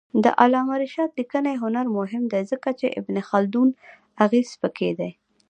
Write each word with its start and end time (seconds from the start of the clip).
د 0.23 0.25
علامه 0.41 0.75
رشاد 0.83 1.09
لیکنی 1.19 1.53
هنر 1.63 1.85
مهم 1.97 2.23
دی 2.31 2.41
ځکه 2.51 2.69
چې 2.79 2.87
ابن 2.99 3.15
خلدون 3.29 3.69
اغېز 4.25 4.49
پکې 4.61 4.89
دی. 4.99 5.11